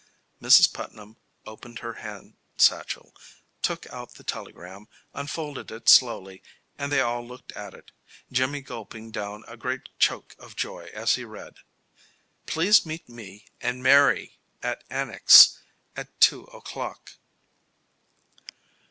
[0.41, 0.73] Mrs.
[0.73, 3.13] Putnam opened her hand satchel,
[3.61, 6.41] took out the telegram, unfolded it slowly,
[6.75, 7.91] and they all looked at it,
[8.31, 11.57] Jimmy gulping down a great choke of joy as he read:
[12.47, 15.61] "Please meet me and marry at Annex
[15.95, 17.17] at two o'clock."